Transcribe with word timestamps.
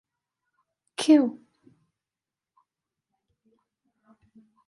Qu. 0.99 1.15